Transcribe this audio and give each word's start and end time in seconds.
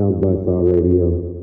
South 0.00 0.18
by 0.18 0.32
Star 0.32 0.64
Radio. 0.64 1.39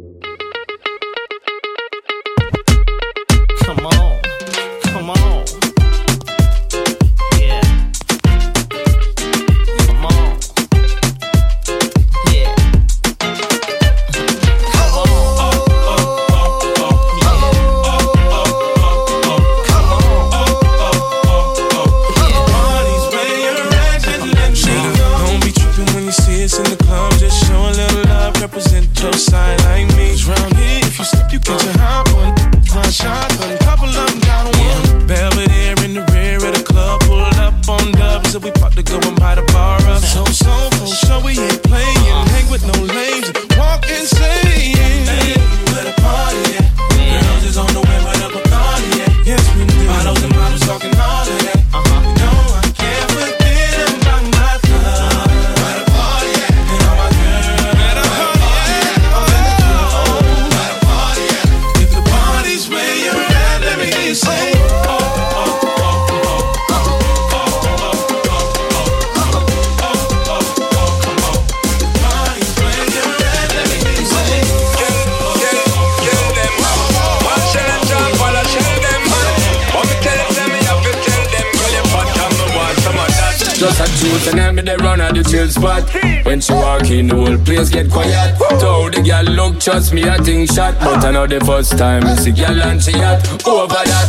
Trust 89.68 89.92
me, 89.94 90.08
I 90.08 90.18
think 90.18 90.50
shot. 90.50 90.80
But 90.80 91.04
I 91.04 91.12
know 91.12 91.28
the 91.28 91.44
first 91.44 91.78
time 91.78 92.06
I 92.06 92.16
see 92.16 92.32
girl 92.32 92.62
and 92.62 92.82
she 92.82 92.94
hot 92.94 93.20
over 93.44 93.68
that. 93.68 94.08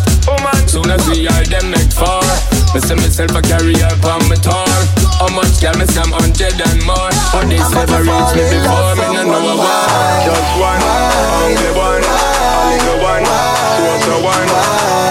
Soon 0.71 0.87
as 0.87 1.03
we 1.11 1.27
are 1.27 1.45
them 1.51 1.75
make 1.75 1.91
far. 1.91 2.23
Me 2.71 2.79
see 2.79 2.95
myself 2.95 3.35
a 3.35 3.43
carry 3.43 3.75
up 3.83 3.99
on 4.07 4.23
my 4.31 4.39
tour. 4.39 4.71
How 5.19 5.27
much 5.35 5.59
girl 5.59 5.75
me 5.75 5.87
say 5.91 5.99
I'm 5.99 6.15
hundred 6.15 6.55
and 6.63 6.79
more. 6.87 7.11
But 7.35 7.51
this 7.51 7.67
never 7.75 8.07
reached 8.07 8.39
me 8.39 8.45
before. 8.55 8.95
Me 9.03 9.07
no 9.19 9.23
know 9.27 9.59
why. 9.59 10.31
Just 10.31 10.53
one, 10.63 10.79
only 10.79 11.71
one, 11.75 12.05
a 12.07 12.17
little 12.71 13.03
one, 13.03 13.27
so 13.27 13.89
so 14.05 14.15
one. 14.23 14.49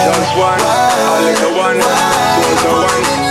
Just 0.05 0.31
one, 0.37 0.63
a 0.63 1.17
little 1.27 1.53
one, 1.59 1.81
so 1.81 2.51
so 2.61 2.71
one. 2.87 3.26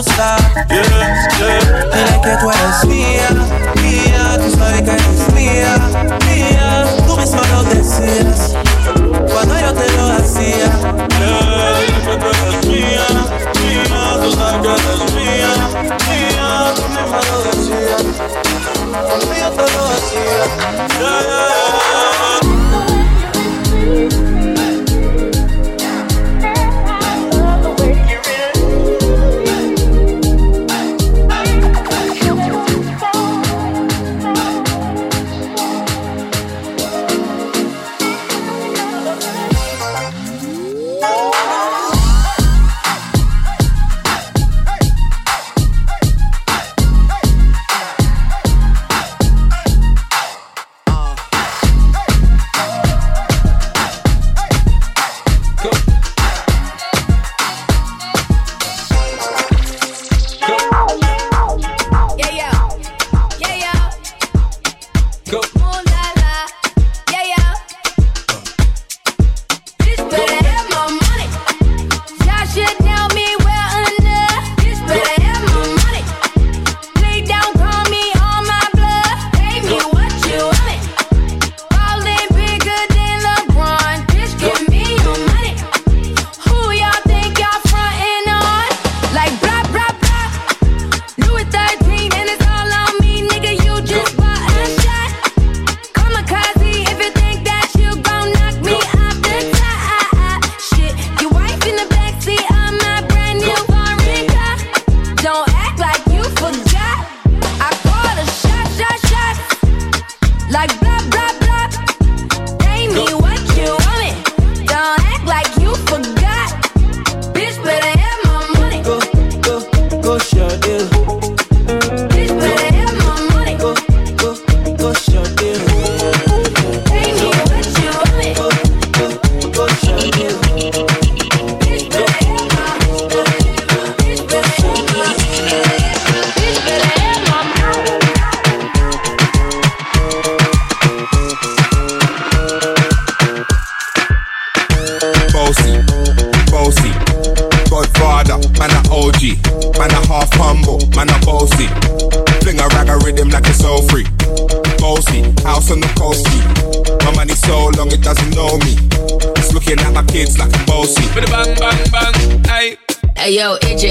A 0.00 0.02
buscar. 0.02 0.66
Dile 0.68 1.06
que 2.22 2.32
tú 4.38 4.50
sabes 4.56 4.82
que 4.82 4.90
eres 4.90 5.32
mía, 5.34 5.74
mía. 6.26 6.86
Tú 7.06 7.16
misma 7.16 7.42
lo 7.52 7.62
decías 7.64 8.54
cuando 9.30 9.58
yo 9.58 9.72
te 9.74 9.92
lo 9.96 10.12
hacía. 10.12 10.70
Que 12.04 12.16
tú 12.16 12.26
eres 12.26 12.66
mía, 12.66 13.06
mía, 13.60 14.18
tú 14.22 14.32
sabes 14.32 14.60
que 14.62 14.68
eres 14.68 15.02
mía, 15.14 15.52
mía. 16.08 16.48
Tú 16.76 16.82
misma 16.88 17.20
lo 17.30 17.36
decías 17.44 18.02
cuando 19.06 19.34
yo 19.34 19.50
te 19.50 19.64
lo 19.72 19.82
hacía. 19.88 20.40
Yeah, 21.00 21.20
yeah, 21.20 21.48
yeah. 21.94 22.09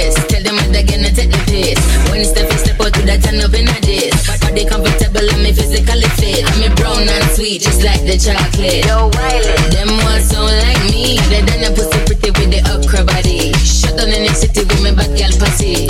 this. 0.09 0.25
Tell 0.27 0.43
them 0.43 0.55
what 0.55 0.71
they 0.73 0.83
gonna 0.83 1.11
take 1.11 1.31
the 1.31 1.41
piss. 1.45 1.79
When 2.09 2.25
step 2.25 2.49
is 2.51 2.61
step 2.61 2.81
out 2.81 2.93
to 2.93 3.01
that 3.05 3.21
turn 3.23 3.41
up 3.41 3.53
in 3.53 3.69
a 3.69 3.77
this. 3.81 4.15
Body 4.41 4.65
comfortable 4.65 5.25
and 5.29 5.41
me 5.43 5.51
physically 5.53 6.09
fit. 6.17 6.45
I'm 6.45 6.71
a 6.71 6.75
brown 6.75 7.05
and 7.05 7.29
sweet, 7.35 7.61
just 7.61 7.83
like 7.83 8.01
the 8.05 8.17
chocolate. 8.17 8.85
Yo, 8.85 9.09
Wiley. 9.13 9.53
Them 9.73 9.91
ones 10.05 10.29
don't 10.29 10.49
like 10.49 10.83
me. 10.89 11.17
They 11.29 11.45
done 11.45 11.63
a 11.65 11.69
pussy 11.75 11.99
pretty 12.05 12.29
with 12.33 12.49
the 12.49 12.61
upper 12.65 13.05
body. 13.05 13.53
Shut 13.61 13.97
down 13.97 14.09
in 14.09 14.25
the 14.25 14.33
city 14.33 14.65
with 14.65 14.81
me 14.81 14.91
bad 14.91 15.13
girl, 15.13 15.33
pussy 15.37 15.88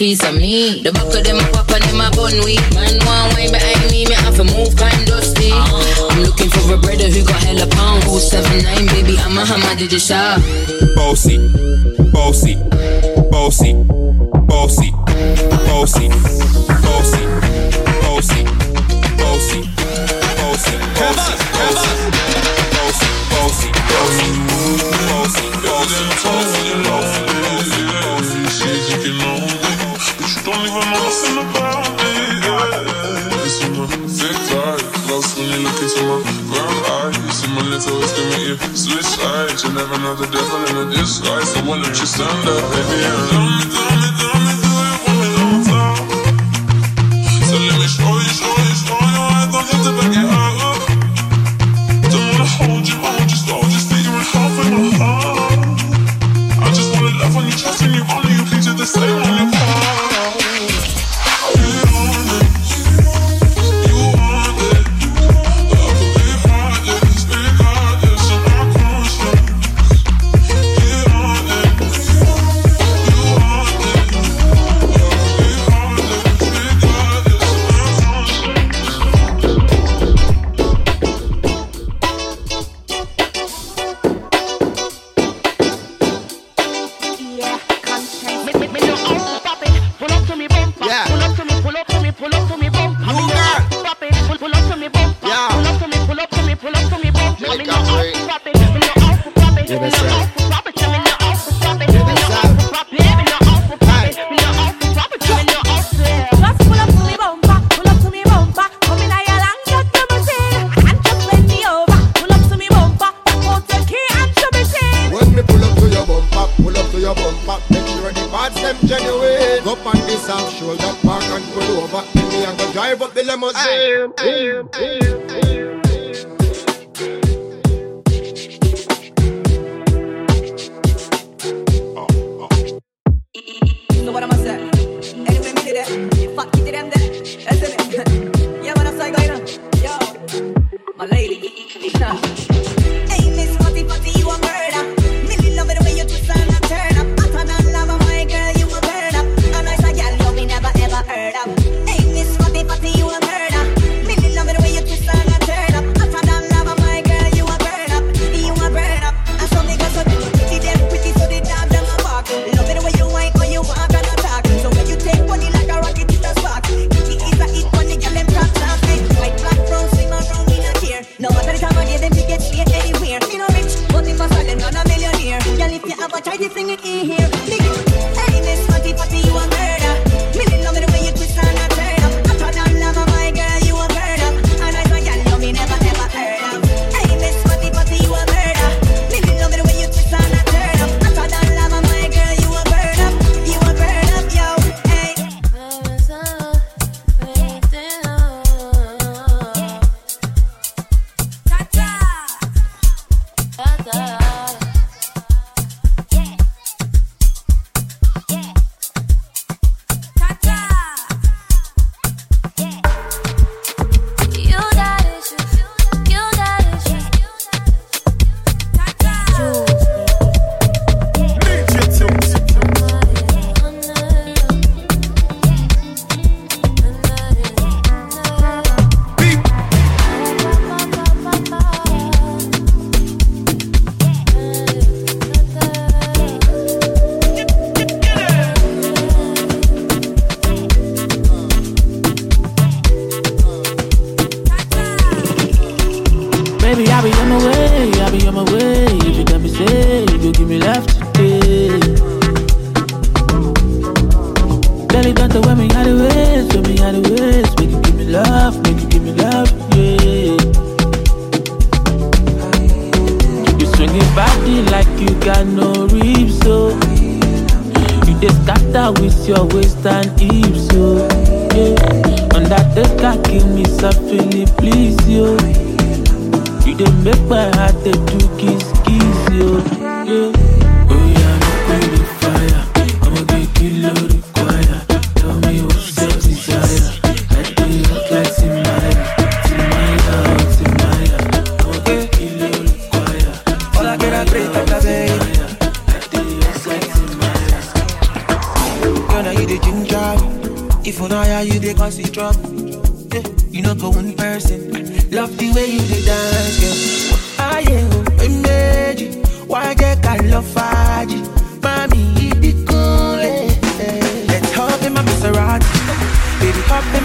piece 0.00 0.24
of 0.24 0.34
me. 0.34 0.80
The 0.80 0.92
back 0.92 1.12
of 1.12 1.22
them 1.22 1.36
a 1.36 1.44
pop 1.52 1.68
and 1.68 1.84
them 1.84 2.00
a 2.00 2.08
bun 2.16 2.32
weed. 2.48 2.64
Man 2.72 2.96
want 3.04 3.36
wine 3.36 3.52
behind 3.52 3.84
me, 3.92 4.08
me 4.08 4.16
have 4.16 4.34
to 4.40 4.44
move 4.44 4.72
kind 4.72 5.04
dusty. 5.04 5.52
I'm 5.52 6.24
looking 6.24 6.48
for 6.48 6.72
a 6.72 6.78
brother 6.80 7.12
who 7.12 7.20
got 7.22 7.44
hella 7.44 7.68
pound. 7.68 8.04
Who's 8.04 8.24
seven 8.24 8.64
nine, 8.64 8.86
baby? 8.96 9.20
I'm 9.20 9.36
a 9.36 9.44
hammer, 9.44 9.76
did 9.76 9.92
you 9.92 10.00
shout? 10.00 10.40
Bossy, 10.96 11.36
bossy, 12.16 12.56
bossy, 13.28 13.76
bossy, 14.48 14.88
bossy, 15.68 16.08
bossy, 16.80 17.20
bossy, 18.00 18.40
bossy, 19.20 19.60
bossy, 19.60 19.60
bossy, 20.96 21.36
bossy, 21.60 23.08
bossy, 23.36 23.68
bossy. 23.68 24.39
another 40.00 40.26
devil 40.30 40.64
in 40.70 40.88
a 40.88 40.90
disguise. 40.90 41.52
The 41.52 41.62
one 41.62 41.82
that 41.82 41.98
you 42.00 42.06
stand 42.06 42.48
up, 42.48 42.64
baby, 42.72 43.04
and 43.04 43.89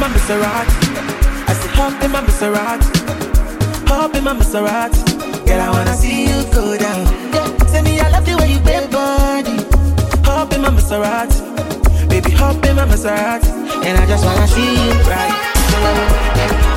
my 0.08 0.18
Maserati. 0.18 0.76
I 1.48 1.54
said 1.54 1.72
hop 1.72 2.04
in 2.04 2.12
my 2.12 2.22
Maserati, 2.22 3.88
hop 3.88 4.16
in 4.16 4.24
my 4.24 4.34
Maserati. 4.34 5.02
Girl, 5.46 5.62
I 5.62 5.70
wanna 5.72 5.94
see 5.96 6.24
you 6.30 6.44
go 6.54 6.78
down. 6.78 7.06
Say 7.70 7.82
me, 7.82 8.00
I 8.00 8.10
love 8.10 8.26
the 8.26 8.36
way 8.38 8.52
you 8.52 8.60
bend 8.60 8.92
body. 8.92 9.58
Hop 10.26 10.54
in 10.54 10.62
my 10.62 10.70
Maserati, 10.70 12.10
baby, 12.10 12.32
hop 12.32 12.64
in 12.66 12.76
my 12.76 12.86
Maserati, 12.86 13.50
and 13.86 13.98
I 13.98 14.06
just 14.06 14.24
wanna 14.24 14.48
see 14.48 14.74
you 14.86 14.94
right. 15.10 16.75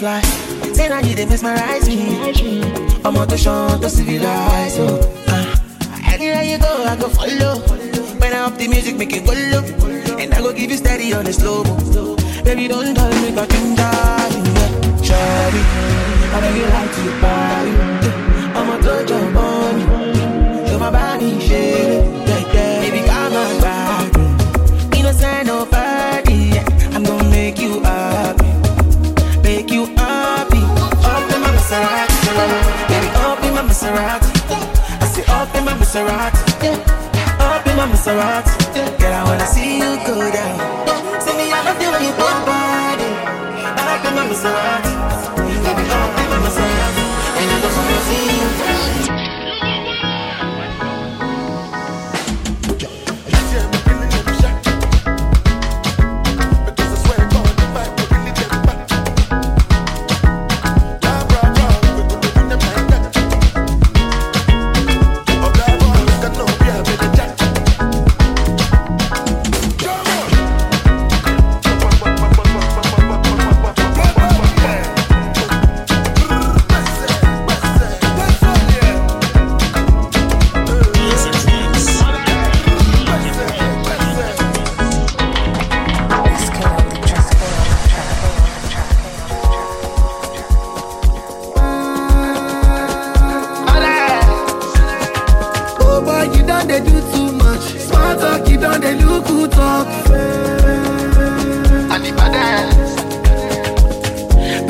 Butterfly. 0.00 0.72
Say 0.72 0.88
now 0.88 1.00
you 1.00 1.14
they 1.14 1.26
mesmerize 1.26 1.88
me. 1.88 2.62
I'm 3.04 3.16
on 3.16 3.28
the 3.28 3.36
show 3.36 3.78
to 3.80 3.88
civilize. 3.90 4.74
So, 4.74 4.86
uh, 5.28 5.56
anywhere 6.06 6.42
you 6.42 6.58
go, 6.58 6.84
I 6.84 6.96
go 6.96 7.08
follow. 7.08 7.60
When 8.18 8.32
I 8.32 8.40
up 8.40 8.56
the 8.56 8.68
music, 8.68 8.96
make 8.96 9.12
it 9.12 9.24
go 9.24 9.32
low. 9.32 9.62
And 10.18 10.32
I 10.34 10.40
go 10.40 10.52
give 10.52 10.70
you 10.70 10.76
steady 10.76 11.12
on 11.12 11.24
the 11.24 11.32
slow 11.32 11.64
mo. 11.64 12.16
Baby, 12.44 12.68
don't 12.68 12.94
tell 12.94 13.08
me 13.08 13.32
got 13.32 13.52
you. 13.52 13.74
Yeah. 13.76 14.70
Shawty, 15.06 15.62
I 16.32 16.40
know 16.40 16.52
you 16.56 16.66
like 16.74 16.92
to 16.96 17.02
party. 17.20 17.70
Yeah. 17.70 18.56
I'm 18.56 18.68
a 18.70 18.82
touch 18.82 19.10
of 19.10 19.32
money. 19.32 20.68
Show 20.68 20.78
my 20.78 20.90
body 20.90 21.40
shake. 21.40 22.19
Girl, 38.10 38.18
I 38.18 39.22
wanna 39.24 39.46
see 39.46 39.78
you 39.78 39.94
go 40.04 40.18
down. 40.32 40.58
See 41.22 41.36
me, 41.38 41.46
I 41.52 41.62
love 41.62 41.78
the 41.78 41.86
way 41.94 42.02
you 42.02 42.12
body. 42.18 43.06
Up 43.70 44.04
in 44.04 44.14
my 44.16 44.26
Maserati, 44.26 45.19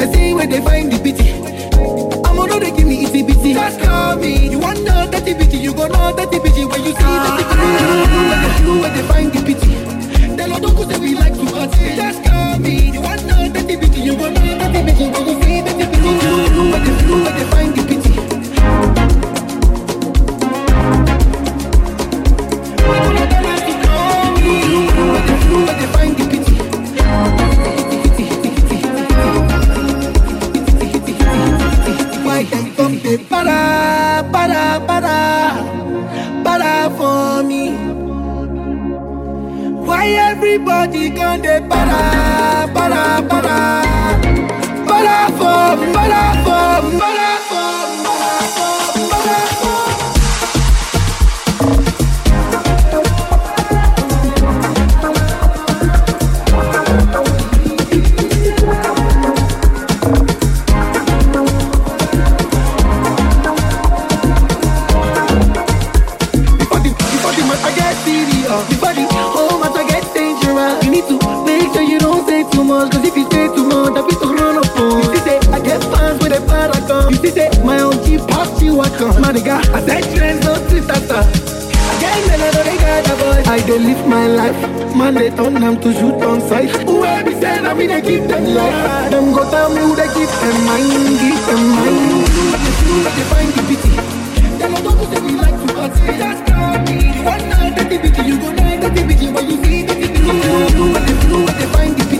See 0.09 0.33
where 0.33 0.47
they 0.47 0.61
find 0.61 0.91
the 0.91 0.99
pity. 0.99 1.31
I'm 2.25 2.39
on 2.39 2.49
they 2.61 2.71
give 2.71 2.87
me 2.87 3.05
itty 3.05 3.23
bitty. 3.23 3.53
Just 3.53 3.81
call 3.81 4.17
me. 4.17 4.49
You 4.49 4.59
want 4.59 4.81
know 4.83 5.07
that 5.07 5.25
bitty, 5.25 5.59
you 5.59 5.75
go 5.75 5.87
know 5.89 6.13
that 6.13 6.31
bitty 6.31 6.65
when 6.65 6.81
you 6.85 6.93
see 6.93 7.17
that 7.25 7.33
bitty. 7.37 8.65
Do, 8.65 8.81
where 8.81 8.93
they 8.95 9.03
find 9.09 9.33
the 9.33 9.41
pity. 9.45 9.75
They 10.37 10.49
don't 10.49 10.89
say 10.89 10.99
we 10.99 11.15
like 11.15 11.35
to 11.35 11.45
party. 11.53 11.97
Just 11.97 12.25
call 12.25 12.59
me. 12.59 12.91
You 12.93 13.01
want 13.03 13.27
know 13.27 13.49
that 13.49 13.67
bitty, 13.67 14.01
you 14.01 14.17
go 14.17 14.31
know 14.31 14.41
that 14.41 14.73
bitty 14.73 15.05
when 15.11 15.27
you 15.29 15.43
see 15.43 15.61
that 15.61 15.77
bitty. 15.77 16.01
Do, 16.57 17.23
where 17.23 17.33
they 17.37 17.45
find 17.51 17.75
the 17.75 17.83
pity. 17.83 17.90
Everybody 40.61 41.11
come 41.11 41.41
they 41.41 41.61
para, 41.61 42.69
para, 42.75 43.23
para, 43.29 43.83
para 44.87 45.29
for, 45.39 45.93
para 45.93 46.40
my 78.21 78.27
past 78.33 78.63
you, 78.63 78.81
I 78.81 78.89
come. 78.91 79.21
Man, 79.21 79.35
nigga, 79.35 79.57
I 79.75 79.81
said 79.87 80.17
trends, 80.17 80.45
no 80.45 80.55
sister. 80.69 81.51
I 83.51 83.59
they 83.59 83.65
a 83.65 83.67
dey 83.67 83.79
live 83.79 84.07
my 84.07 84.27
life. 84.29 84.95
Man, 84.95 85.15
they 85.15 85.31
turn 85.31 85.55
them 85.55 85.81
to 85.81 85.93
shoot 85.93 86.23
on 86.23 86.41
sight. 86.41 86.71
Who 86.87 87.03
be 87.25 87.33
saying 87.41 87.67
I 87.67 87.75
mean 87.75 87.89
they 87.89 88.01
give 88.01 88.29
them 88.29 88.45
life. 88.55 89.11
Them 89.11 89.33
go 89.35 89.43
tell 89.51 89.71
me 89.75 89.81
who 89.81 89.97
they 89.97 90.07
give 90.15 90.31
them 90.41 90.57
mind, 90.67 91.19
give 91.19 91.47
them 91.47 91.63
mind. 91.75 92.27
flew, 92.79 93.03
but 93.03 93.13
they 93.17 93.27
find 93.31 93.53
the 93.53 93.63
pity. 93.69 93.91
Them 94.59 94.75
a 94.75 94.81
talk 94.83 95.01
say 95.13 95.21
we 95.27 95.33
like 95.35 95.57
to 95.59 95.67
party. 95.75 96.01
Just 96.19 96.47
tell 96.47 96.79
me. 96.87 96.97
One 97.27 97.45
night 97.51 97.75
that 97.77 97.87
the 97.91 97.99
pity, 97.99 98.23
you 98.29 98.39
go 98.39 98.53
night 98.53 98.81
that 98.83 98.95
the 98.95 99.03
pity. 99.09 99.27
When 99.35 99.51
you 99.51 99.57
see 99.65 99.83
that 99.87 99.99
the 99.99 100.09
pity, 100.09 100.31
but 100.95 101.03
they 101.07 101.15
flew, 101.27 101.45
but 101.47 101.57
they 101.59 101.67
find 101.75 101.93
the 101.99 102.05
pity. 102.07 102.20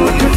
Why 0.00 0.29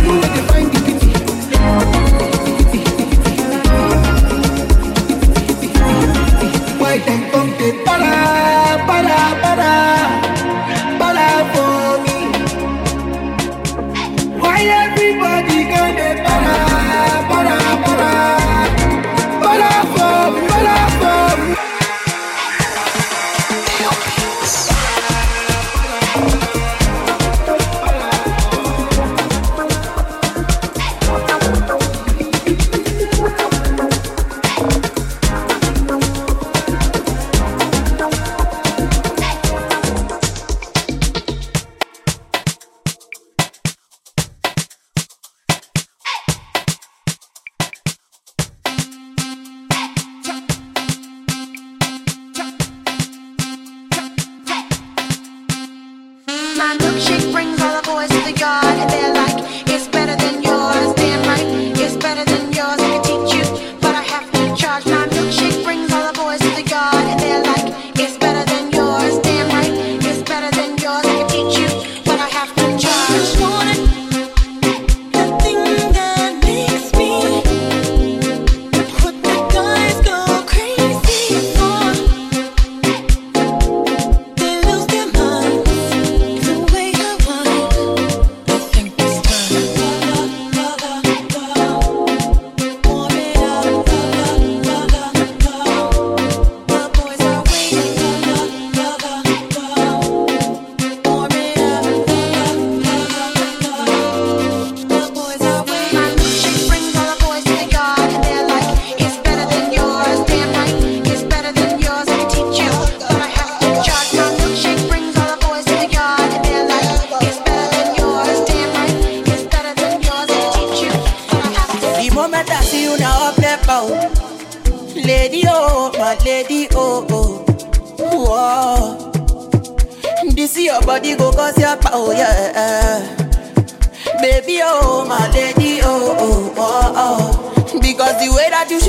My 56.63 56.77
milkshake 56.77 57.29
brings 57.34 57.62
all 57.62 57.82
the 57.82 57.86
boys 57.86 58.08
to 58.08 58.20
the 58.24 58.39
yard, 58.39 58.62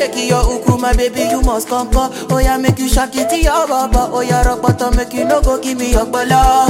shake 0.05 0.29
your 0.29 0.43
uku, 0.45 0.79
my 0.79 0.93
baby, 0.95 1.23
you 1.31 1.41
must 1.43 1.69
come. 1.69 1.89
Oh 1.95 2.39
yeah, 2.39 2.57
make 2.57 2.79
you 2.79 2.89
shake 2.89 3.17
it 3.17 3.33
your 3.43 3.67
baba. 3.67 4.09
Oh 4.13 4.21
yeah, 4.21 4.43
rock 4.43 4.63
bottom, 4.63 4.97
make 4.97 5.13
you 5.13 5.25
no 5.25 5.41
go 5.41 5.61
give 5.61 5.79
me 5.79 5.93
your 5.93 6.07
bala. 6.07 6.67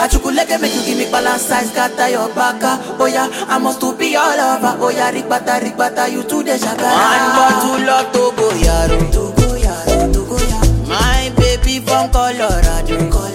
Achukuleke 0.00 0.60
make 0.60 0.74
you 0.74 0.82
give 0.84 0.98
me 0.98 1.10
balance 1.10 1.42
size, 1.42 1.70
scatter 1.70 2.08
your 2.08 2.28
baka. 2.34 2.78
Oh 2.98 3.06
yeah, 3.06 3.28
I 3.48 3.58
must 3.58 3.80
to 3.80 3.96
be 3.96 4.16
all 4.16 4.38
over. 4.38 4.76
Oh 4.80 4.90
yeah, 4.90 5.10
rigbata, 5.10 5.60
rigbata, 5.60 6.10
you 6.10 6.22
to 6.22 6.42
the 6.42 6.58
shaka. 6.58 6.82
One 6.82 7.26
bottle 7.36 7.90
of 7.90 8.12
Togo 8.12 8.50
yaro, 8.58 8.98
Togo 9.12 9.56
yaro, 9.56 10.12
Togo 10.12 10.36
yaro. 10.36 10.88
My 10.88 11.32
baby 11.36 11.80
from 11.80 12.10
Colorado, 12.10 13.10
Colorado, 13.10 13.33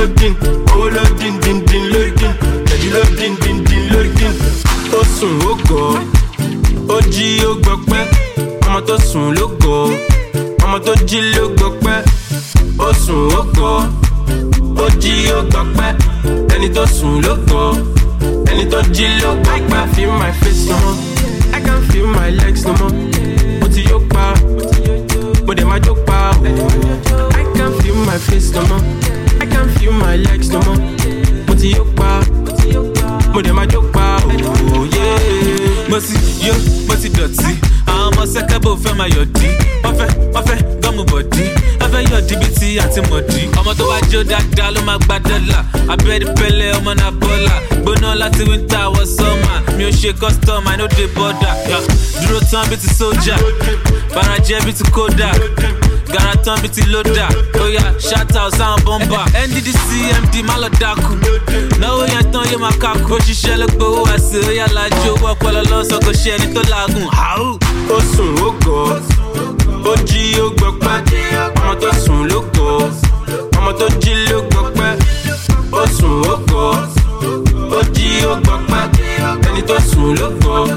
loading, 0.00 0.36
oh 0.72 0.88
loading, 0.88 1.36
din 1.44 1.58
din 1.68 1.84
loading, 1.92 2.34
Daddy 2.64 2.88
loading, 2.96 3.34
din 3.44 3.64
din 3.64 3.80
sùn 5.20 5.40
ó 5.44 5.52
gọ̀, 5.68 5.98
ó 6.88 7.00
jí 7.12 7.44
ó 7.44 7.52
gbọpẹ́, 7.62 8.04
ọmọ 8.66 8.80
tó 8.88 8.96
sùn 9.12 9.34
ló 9.38 9.46
gọ̀, 9.60 9.92
ọmọ 10.64 10.78
tó 10.86 10.92
jí 11.08 11.20
ló 11.36 11.44
gbọpẹ́, 11.56 12.04
ó 12.78 12.92
sùn 13.06 13.28
ó 13.38 13.42
gọ̀, 13.56 13.84
ó 14.84 14.86
jí 15.02 15.12
ó 15.36 15.42
gbọpẹ́, 15.50 15.94
ẹni 16.54 16.68
tó 16.74 16.84
sùn 16.86 17.20
ló 17.24 17.34
gọ̀. 17.50 17.74
ẹni 18.50 18.64
tó 18.72 18.80
jí 18.94 19.06
ló 19.22 19.30
gbọ́ 19.44 19.86
feel 19.94 20.12
my 20.20 20.32
face 20.40 20.64
no 20.70 20.76
more 20.82 20.96
I 21.56 21.60
can't 21.66 21.84
feel 21.92 22.06
my 22.06 22.30
legs 22.30 22.64
no 22.66 22.72
more 22.80 22.92
mo 23.60 23.66
ti 23.74 23.82
yó 23.90 23.98
pa 24.12 24.34
mo 25.46 25.52
dẹ̀ 25.54 25.64
máa 25.70 25.78
jó 25.84 25.92
I 27.40 27.42
can't 27.56 27.74
feel 27.82 27.96
my 28.08 28.18
face 28.26 28.50
no 28.54 28.62
more 28.70 29.19
I 29.60 29.64
can 29.64 29.78
feel 29.78 29.92
my 29.92 30.16
legs 30.16 30.48
no 30.48 30.58
more. 30.62 30.76
Mo 31.46 31.54
ti 31.54 31.72
yó 31.76 31.84
pa 31.94 32.20
mo 33.32 33.40
dẹ̀ 33.42 33.52
máa 33.52 33.66
oh 34.72 34.86
yó 36.46 36.54
mo 36.88 36.94
ti 36.96 37.08
dọ̀tí. 37.08 37.50
Àwọn 37.86 38.08
ọmọ 38.08 38.22
máa 38.98 39.08
yọ̀dí. 39.16 39.48
Wọ́n 39.84 39.94
fẹ́ 39.98 40.08
wọ́n 40.34 40.44
fẹ́ 40.48 40.79
gọ́mù 41.00 41.04
bọ̀dí 41.12 41.44
wọ́n 41.80 41.90
fẹ́ 41.92 42.02
yọ̀dí 42.10 42.34
bíi 42.40 42.50
ti 42.58 42.78
àti 42.84 43.00
mọ̀dí. 43.10 43.40
ọmọ 43.58 43.72
tó 43.78 43.84
wá 43.90 43.98
jó 44.10 44.22
dáadáa 44.30 44.70
ló 44.74 44.80
máa 44.86 44.98
gba 45.04 45.16
dọ́là. 45.28 45.58
Abẹ́rẹ́ 45.92 46.34
pẹ́lẹ́ 46.38 46.74
ọmọ 46.78 46.92
náà 47.00 47.10
bọ́là. 47.20 47.54
Gbóná 47.82 48.14
láti 48.20 48.42
wíńtà 48.48 48.80
wọ 48.94 49.02
sọ́mà 49.16 49.52
mi 49.76 49.84
ò 49.84 49.90
ṣe 50.00 50.12
custom 50.20 50.66
i 50.68 50.76
no 50.76 50.86
dey 50.96 51.06
border. 51.16 51.54
Dúró 52.20 52.40
tán 52.50 52.64
bíi 52.70 52.76
ti 52.82 52.88
sójà. 52.98 53.36
Farajẹ́ 54.14 54.60
bíi 54.64 54.72
ti 54.78 54.84
kódà. 54.94 55.30
Gara 56.12 56.34
tán 56.44 56.58
bíi 56.62 56.70
ti 56.74 56.82
lódà. 56.92 57.26
Shout 58.08 58.36
out 58.36 58.52
sáwọn 58.58 58.80
bọ́mbà 58.86 59.20
nddc 59.48 59.88
md 60.22 60.34
má 60.48 60.54
lọ 60.62 60.68
dákú. 60.80 61.12
Náwó 61.80 62.02
yẹn 62.12 62.24
tán 62.32 62.44
yóò 62.52 62.58
máa 62.64 62.76
kákú. 62.82 63.14
Òṣìṣẹ́ 63.16 63.56
ló 63.60 63.66
gbowó 63.74 64.04
àṣẹ 64.14 64.38
oya 64.48 64.66
lajú 64.76 65.10
owó 65.14 65.26
ọpọlọ 65.34 65.60
lọ́sọ̀ 65.70 65.98
kò 66.04 66.12
ṣe 66.22 66.30
ẹni 66.36 66.46
tó 66.54 66.62
làágùn. 66.72 67.08
Ó 67.94 67.98
sùn 68.16 68.30
ó 68.46 68.48
gọ̀ 68.64 69.00
ó 69.84 69.94
jí 70.08 70.34
ó 70.40 70.48
gbọpẹ́ 70.56 70.96
ọmọ 71.58 71.74
tó 71.80 71.90
sùn 72.04 72.28
ló 72.30 72.40
gọ̀ 72.54 72.90
ọmọ 73.58 73.72
tó 73.80 73.86
jí 74.02 74.14
ló 74.30 74.38
gbọpẹ́ 74.50 74.98
ó 75.72 75.82
sùn 75.98 76.22
ó 76.32 76.34
gọ̀ 76.50 76.74
ó 77.76 77.80
ó 78.30 78.34
gbọpẹ́ 78.44 78.82
ẹni 79.48 79.62
tó 79.68 79.76
sùn 79.90 80.14
ló 80.20 80.28
gọ̀ 80.42 80.68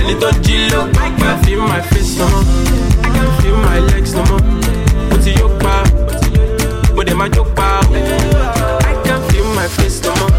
ẹni 0.00 0.14
tó 0.20 0.28
jí 0.44 0.56
ló 0.72 0.80
gbọpẹ́ 0.92 1.26
I 1.26 1.36
feel 1.44 1.60
my 1.60 1.80
face 1.90 2.18
no 2.18 2.26
more 2.28 2.44
I 3.04 3.08
can 3.14 3.28
feel 3.40 3.56
my 3.66 3.78
legs 3.90 4.12
no 4.14 4.22
more 4.30 4.42
mo 5.10 5.16
ti 5.24 5.30
yó 5.40 5.48
pa 5.62 5.74
mo 6.94 7.02
dẹ̀ 7.06 7.14
máa 7.20 7.28
jó 7.34 7.42
pa. 7.56 7.68
I 8.90 8.92
can 9.04 9.20
feel 9.28 9.44
my 9.58 9.68
face 9.76 10.00
no 10.04 10.12
more 10.20 10.32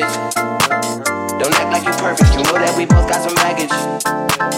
savage. 0.00 0.34
Don't 1.38 1.54
act 1.54 1.72
like 1.72 1.84
you're 1.84 1.92
perfect, 1.94 2.30
you 2.34 2.42
know 2.42 2.52
that 2.52 2.74
we 2.76 2.86
both 2.86 3.08
got 3.08 3.22
some 3.22 3.34
baggage. 3.36 4.49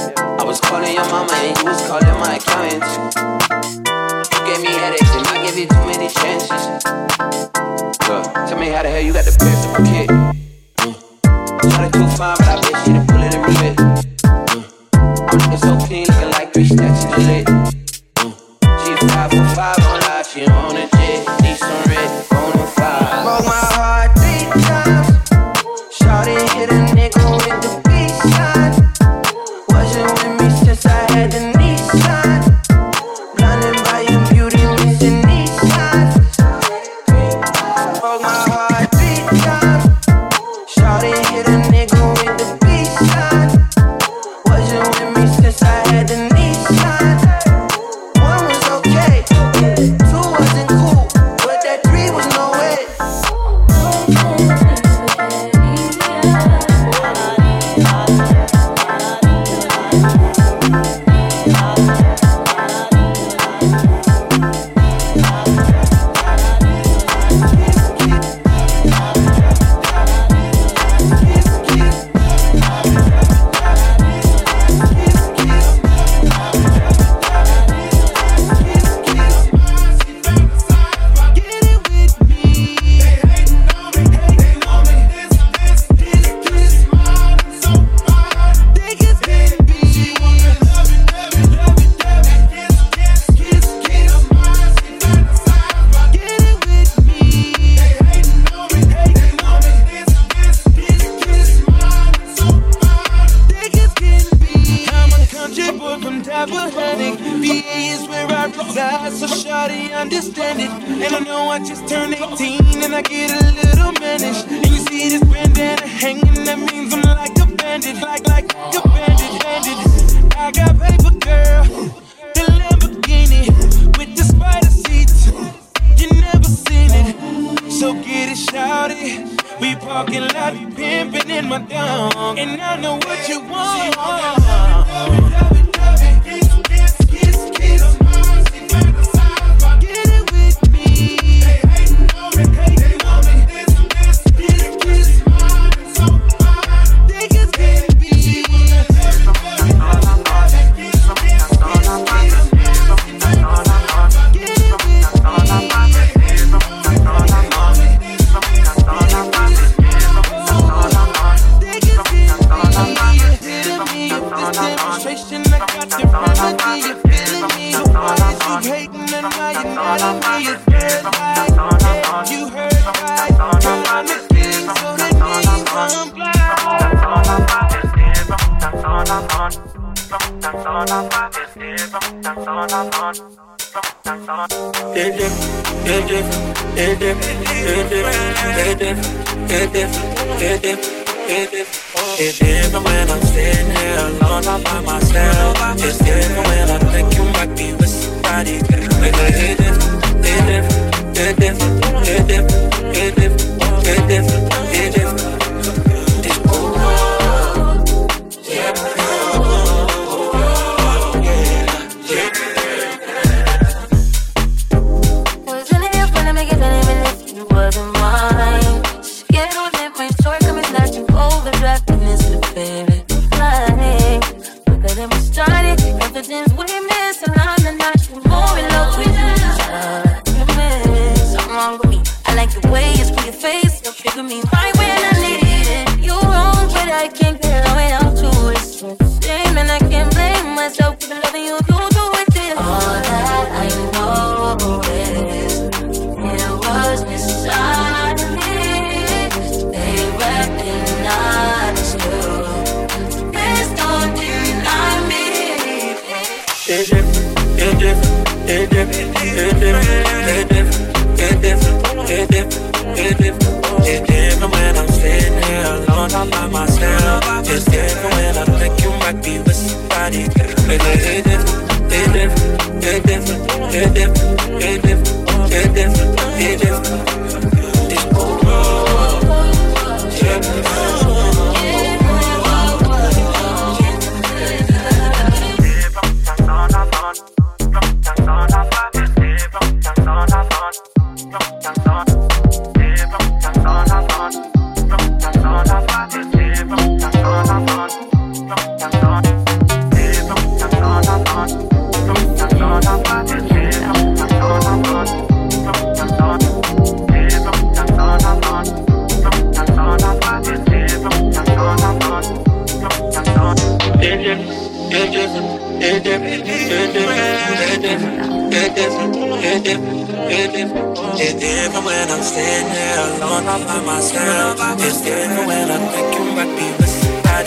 standing 322.22 323.20
alone 323.20 323.48
all 323.48 323.64
by 323.64 323.80
myself. 323.84 324.56
It's 324.80 325.02
different 325.02 325.46
when 325.46 325.70
I 325.70 325.78
think 325.92 326.14
you 326.14 326.24
might 326.36 326.56
be 326.56 326.66
the 326.78 326.86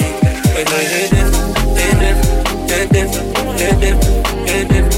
it 0.02 0.25
and 0.58 0.70
I 0.70 0.84
hit 0.84 1.12
it, 1.12 1.36
hit 1.76 2.00
it, 2.02 2.18
hit 2.72 2.96
it, 2.96 3.10
hit 3.60 3.84
it, 3.84 4.00
hit 4.48 4.72
it, 4.72 4.86
hit. 4.86 4.96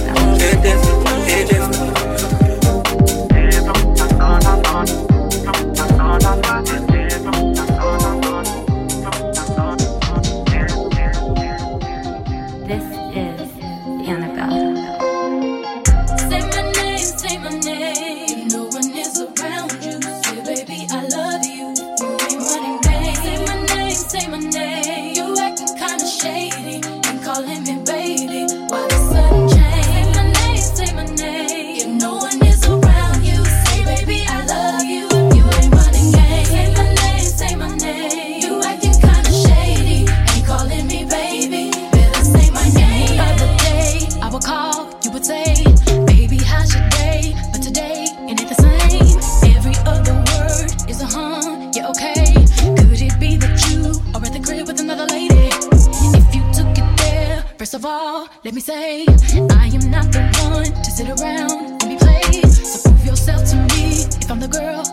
let 58.43 58.53
me 58.53 58.61
say, 58.61 59.05
I 59.05 59.67
am 59.73 59.91
not 59.91 60.11
the 60.11 60.23
one 60.49 60.71
to 60.83 60.91
sit 60.91 61.09
around 61.09 61.81
and 61.81 61.89
be 61.89 61.97
played. 61.97 62.47
So 62.49 62.89
prove 62.89 63.05
yourself 63.05 63.49
to 63.49 63.55
me 63.55 64.05
if 64.21 64.31
I'm 64.31 64.39
the 64.39 64.47
girl. 64.47 64.83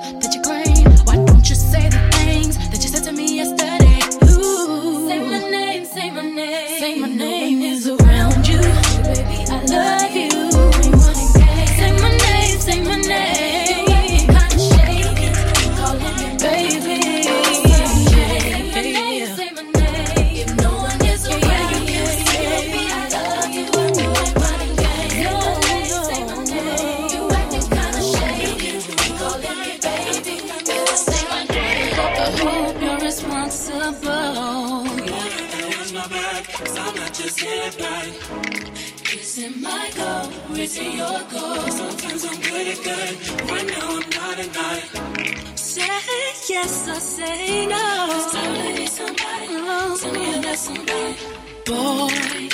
Oh. 51.67 52.11
Boy, 52.11 52.49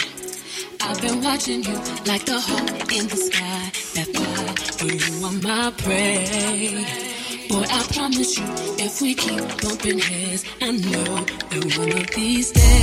I've 0.83 1.00
been 1.00 1.22
watching 1.22 1.62
you 1.64 1.74
like 2.06 2.24
the 2.26 2.38
hawk 2.38 2.92
in 2.92 3.09
the 3.09 3.16
sky. 3.16 3.72
That 3.94 4.09
fly, 4.14 4.87
you 4.87 5.24
are 5.24 5.33
my 5.42 5.70
prey. 5.78 6.85
Boy, 7.48 7.64
I 7.68 7.83
promise 7.92 8.38
you, 8.38 8.44
if 8.78 9.00
we 9.00 9.14
keep 9.14 9.40
bumping 9.62 9.98
heads, 9.98 10.44
I 10.61 10.70
know 10.70 11.24
that 11.50 11.78
one 11.78 11.92
of 11.92 12.11
these 12.11 12.52
days. 12.52 12.79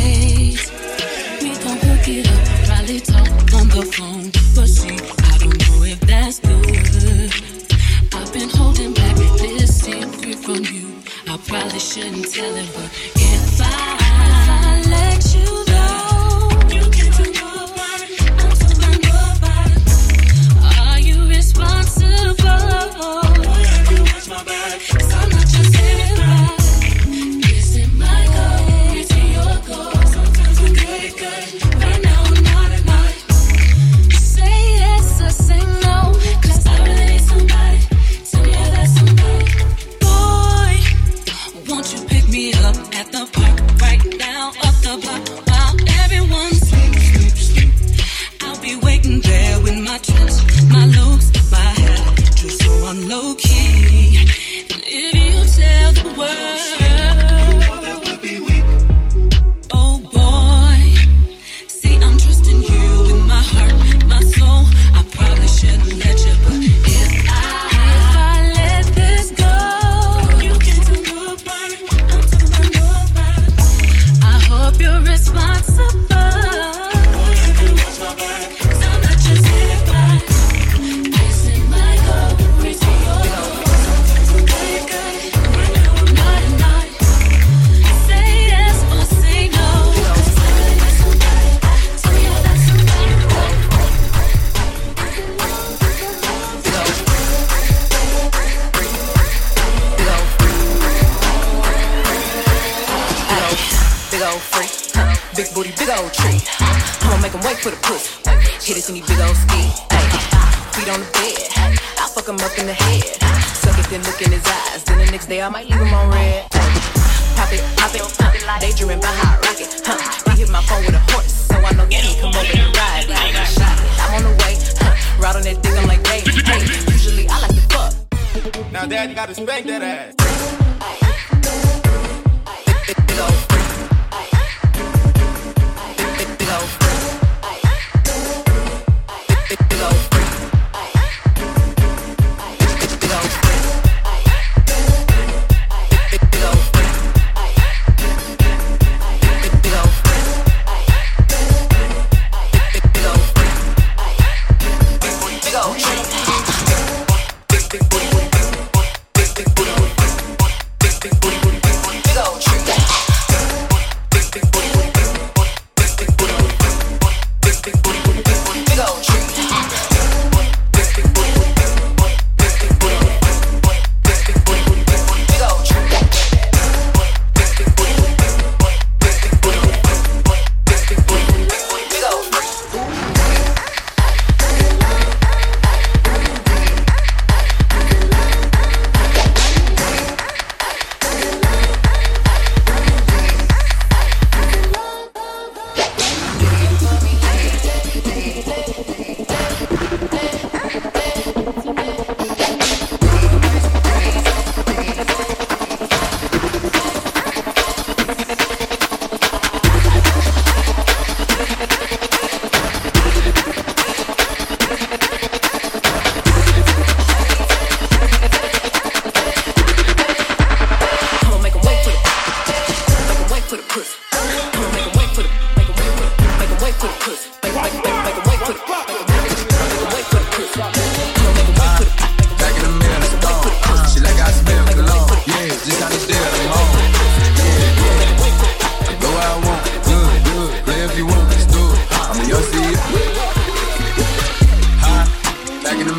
there, 115.28 115.46
I 115.46 115.50
might 115.50 115.70
leave 115.70 115.78
them 115.80 115.94
on 115.94 116.10
red. 116.10 116.50
Pop 116.52 117.52
it, 117.52 117.62
pop 117.76 117.94
it, 117.94 118.02
uh, 118.02 118.10
pop 118.18 118.36
it 118.36 118.46
like 118.48 118.62
they 118.62 118.72
dreamin' 118.72 119.00
by 119.00 119.08
hot 119.08 119.44
rocket. 119.44 119.70
Huh. 119.86 120.24
They 120.26 120.42
hit 120.42 120.50
my 120.50 120.62
phone 120.64 120.86
with 120.86 120.96
a 120.96 121.04
horse, 121.12 121.48
so 121.48 121.56
I 121.56 121.72
know 121.74 121.84
you 121.84 122.16
come 122.20 122.34
over 122.34 122.40
and 122.40 122.76
ride. 122.76 123.06
I 123.12 123.32
got 123.34 123.48
shot. 123.48 123.78
I'm 124.00 124.16
on 124.16 124.24
the 124.24 124.44
way, 124.44 124.56
huh. 124.80 125.22
Ride 125.22 125.36
on 125.36 125.42
that 125.44 125.64
thing, 125.64 125.78
I'm 125.78 125.88
like, 125.88 126.06
hey, 126.08 126.22
hey. 126.22 126.92
Usually 126.92 127.28
I 127.30 127.40
like 127.42 127.56
to 127.56 127.62
fuck. 127.70 128.72
Now 128.72 128.86
daddy 128.86 129.14
gotta 129.14 129.36
spank 129.36 129.68
that 129.68 129.82
ass. 129.82 130.27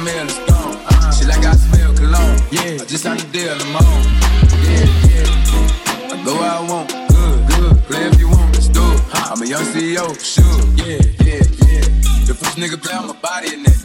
In 0.09 0.27
the 0.27 0.33
it's 0.33 0.41
gone. 0.49 1.13
She 1.13 1.25
like 1.29 1.45
I 1.45 1.53
smell 1.53 1.93
cologne. 1.93 2.41
Yeah, 2.49 2.81
I 2.81 2.85
just 2.89 3.05
signed 3.05 3.21
a 3.21 3.29
deal, 3.29 3.53
I'm 3.53 3.77
on. 3.77 3.85
Yeah, 4.65 4.89
yeah. 5.05 6.09
I 6.09 6.17
go 6.25 6.33
where 6.33 6.49
I 6.49 6.65
want, 6.65 6.89
good, 7.13 7.39
good. 7.53 7.77
Play 7.85 8.09
if 8.09 8.19
you 8.19 8.29
want, 8.33 8.49
let's 8.57 8.69
do 8.69 8.81
it. 8.81 9.01
I'm 9.13 9.43
a 9.43 9.45
young 9.45 9.69
CEO, 9.69 10.09
sure. 10.17 10.49
Yeah, 10.81 11.05
yeah, 11.21 11.45
yeah. 11.69 11.85
The 12.25 12.33
first 12.33 12.57
nigga 12.57 12.81
play 12.81 12.97
on 12.97 13.09
my 13.09 13.21
body 13.21 13.53
in 13.53 13.69
it. 13.69 13.77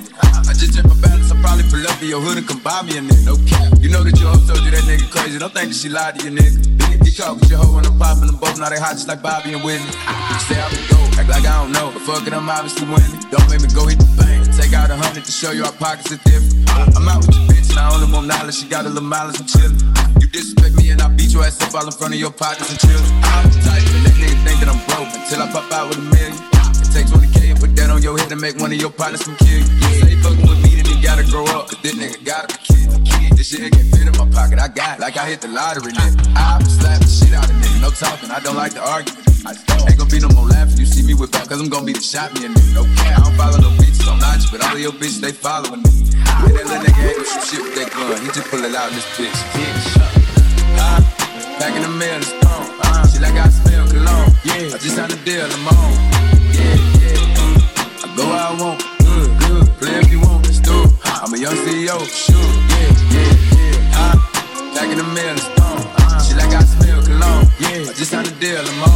I 0.47 0.55
just 0.55 0.71
check 0.71 0.85
my 0.87 0.95
balance, 1.03 1.27
I 1.29 1.35
probably 1.43 1.67
pull 1.67 1.83
up 1.83 2.01
in 2.01 2.07
your 2.07 2.21
hood 2.21 2.37
and 2.37 2.47
come 2.47 2.63
buy 2.63 2.83
me 2.83 2.95
a 2.97 3.01
nigga. 3.01 3.25
No 3.27 3.35
cap. 3.43 3.75
You 3.83 3.89
know 3.89 4.03
that 4.03 4.15
your 4.15 4.31
hoe 4.31 4.47
told 4.47 4.63
you 4.63 4.71
that 4.71 4.87
nigga 4.87 5.11
crazy. 5.11 5.39
Don't 5.39 5.51
think 5.51 5.75
that 5.75 5.75
she 5.75 5.89
lied 5.89 6.19
to 6.19 6.23
you, 6.23 6.31
nigga. 6.31 7.03
Get 7.03 7.17
caught 7.19 7.35
with 7.35 7.51
your 7.51 7.59
hoe 7.59 7.75
when 7.75 7.85
I'm 7.85 7.99
popping 7.99 8.31
them 8.31 8.39
both. 8.39 8.57
Now 8.59 8.69
they 8.69 8.79
hot 8.79 8.95
just 8.95 9.09
like 9.09 9.21
Bobby 9.21 9.59
and 9.59 9.63
Whitney. 9.63 9.91
You 9.91 10.39
say 10.47 10.55
I'm 10.55 10.92
act 11.17 11.29
like 11.29 11.45
I 11.45 11.61
don't 11.61 11.71
know. 11.71 11.91
But 11.93 12.01
fuck 12.03 12.27
it, 12.27 12.33
I'm 12.33 12.49
obviously 12.49 12.87
winning. 12.87 13.19
Don't 13.29 13.47
make 13.49 13.61
me 13.61 13.69
go 13.73 13.87
hit 13.87 13.99
the 13.99 14.09
bank. 14.17 14.49
Take 14.55 14.73
out 14.73 14.89
a 14.89 14.95
hundred 14.95 15.25
to 15.25 15.31
show 15.31 15.51
you 15.51 15.63
our 15.63 15.73
pockets 15.73 16.11
are 16.11 16.21
different. 16.25 16.69
I'm 16.95 17.07
out 17.07 17.25
with 17.25 17.35
your 17.35 17.45
bitch 17.49 17.69
and 17.69 17.79
I 17.79 17.89
only 17.93 18.09
want 18.11 18.27
knowledge. 18.27 18.55
She 18.55 18.67
got 18.67 18.85
a 18.85 18.89
little 18.89 19.07
mileage 19.07 19.39
and 19.39 19.49
chillin'. 19.49 19.77
You 20.21 20.27
disrespect 20.27 20.75
me 20.75 20.89
and 20.91 21.01
I 21.01 21.07
beat 21.09 21.33
your 21.33 21.43
ass 21.43 21.61
up 21.61 21.73
all 21.73 21.85
in 21.85 21.91
front 21.91 22.13
of 22.13 22.19
your 22.19 22.31
pockets 22.31 22.69
and 22.69 22.79
children. 22.79 23.09
I'm 23.23 23.49
the 23.49 23.59
type 23.65 23.83
to 23.83 23.97
let 24.05 24.15
niggas 24.17 24.41
think 24.45 24.57
that 24.61 24.69
I'm 24.69 24.81
broke 24.89 25.11
until 25.13 25.41
I 25.41 25.47
pop 25.51 25.71
out 25.71 25.89
with 25.89 25.99
a 25.99 26.05
million. 26.13 26.37
It 26.81 26.89
takes 26.93 27.09
20k 27.09 27.37
and 27.51 27.59
put 27.59 27.75
that 27.77 27.89
on 27.89 28.01
your 28.01 28.17
head 28.17 28.29
to 28.29 28.37
make 28.37 28.57
one 28.57 28.71
of 28.71 28.79
your 28.79 28.91
partners 28.91 29.25
some 29.25 29.35
kill 29.37 29.61
you. 29.61 29.65
Yeah, 29.81 30.05
say 30.05 30.15
fucking 30.21 30.45
with 30.45 30.61
me, 30.61 30.81
then 30.81 30.85
he 30.85 31.01
gotta 31.01 31.25
grow 31.25 31.45
up. 31.53 31.69
Cause 31.69 31.81
this 31.81 31.95
nigga 31.95 32.23
gotta 32.25 32.47
be 32.53 32.72
kid. 33.03 33.37
This 33.37 33.49
shit 33.49 33.71
can 33.71 33.85
fit 33.91 34.07
in 34.07 34.15
my 34.17 34.27
pocket. 34.31 34.59
I 34.59 34.67
got 34.67 34.97
it 34.97 35.01
like 35.01 35.17
I 35.17 35.27
hit 35.27 35.41
the 35.41 35.49
lottery, 35.49 35.93
nigga. 35.93 36.33
I 36.35 36.63
slap 36.63 36.99
the 36.99 37.07
shit 37.07 37.33
out 37.33 37.49
of 37.49 37.55
nigga. 37.55 37.81
No 37.81 37.89
talking, 37.91 38.31
I 38.31 38.39
don't 38.39 38.55
like 38.55 38.73
to 38.73 38.83
argue. 38.83 39.13
I 39.45 39.51
ain't 39.89 39.97
gonna 39.97 40.09
be 40.09 40.19
no 40.19 40.29
more 40.29 40.47
laughing. 40.47 40.77
You 40.79 40.85
see 40.85 41.03
me 41.03 41.13
whip 41.13 41.35
out, 41.35 41.49
cause 41.49 41.59
I'm 41.59 41.69
gonna 41.69 41.85
be 41.85 41.93
the 41.93 42.01
shot 42.01 42.33
me 42.33 42.45
a 42.45 42.49
nigga. 42.49 42.73
No 42.73 42.83
cap. 42.95 43.19
I 43.19 43.23
don't 43.23 43.35
follow 43.35 43.59
no 43.59 43.69
bitches, 43.75 44.07
I'm 44.07 44.19
not 44.19 44.39
you, 44.39 44.47
but 44.51 44.63
all 44.63 44.75
of 44.75 44.79
your 44.79 44.95
bitches, 44.95 45.19
they 45.19 45.31
following 45.31 45.83
me. 45.83 45.91
And 46.47 46.55
that 46.55 46.65
little 46.65 46.79
nigga 46.79 47.03
ain't 47.03 47.17
gonna 47.19 47.27
shoot 47.27 47.43
shit 47.43 47.61
with 47.61 47.75
that 47.75 47.91
gun. 47.91 48.21
He 48.23 48.27
just 48.31 48.47
pull 48.47 48.63
it 48.63 48.73
out 48.73 48.89
in 48.89 48.95
this 48.95 49.07
bitch. 49.19 49.39
Bitch. 49.51 49.85
Huh? 50.79 51.03
Back 51.59 51.75
in 51.75 51.83
the 51.83 51.91
mill, 51.91 52.17
it's 52.17 52.31
gone. 52.39 52.71
Uh, 52.81 53.07
she 53.07 53.19
like 53.19 53.35
I 53.35 53.49
smell 53.49 53.85
cologne. 53.87 54.31
Yeah, 54.47 54.73
I 54.73 54.77
just 54.79 54.95
signed 54.95 55.11
a 55.11 55.19
deal, 55.27 55.45
I'm 55.45 55.67
on. 55.67 55.91
Yeah, 56.55 56.79
yeah. 57.03 58.03
I 58.03 58.13
go 58.15 58.23
where 58.25 58.39
I 58.39 58.55
want. 58.57 58.79
Good, 59.03 59.29
good. 59.43 59.67
Play 59.77 59.99
if 59.99 60.11
you 60.11 60.19
want, 60.19 60.23
let's 60.23 60.23
do 60.23 60.29
it. 60.29 60.32
I'm 61.25 61.33
a 61.33 61.37
young 61.37 61.55
CEO, 61.55 61.97
sure. 62.03 62.35
Yeah, 62.35 62.91
yeah, 63.15 63.31
yeah. 63.55 63.95
Huh? 63.95 64.75
Back 64.75 64.91
in 64.91 64.97
the 64.97 65.05
mill, 65.05 65.35
it's. 65.35 65.47
Uh, 65.57 66.19
she 66.19 66.35
like 66.35 66.53
I 66.53 66.61
smell 66.65 67.01
cologne. 67.01 67.47
Yeah, 67.61 67.89
I 67.89 67.93
just 67.95 68.11
signed 68.11 68.27
a 68.27 68.31
deal, 68.31 68.59
I'm 68.59 68.83
on. 68.83 68.92